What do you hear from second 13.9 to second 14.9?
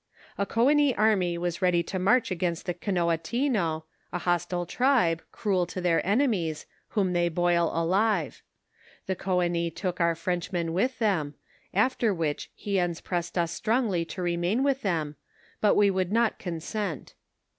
to remain with